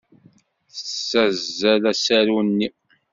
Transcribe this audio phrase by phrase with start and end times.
[0.73, 2.69] Tessazzel asaru-nni.